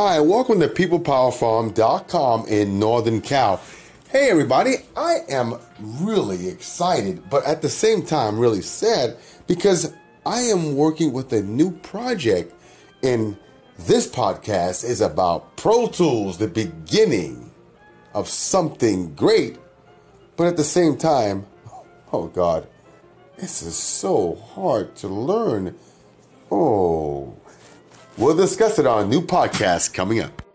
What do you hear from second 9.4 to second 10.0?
because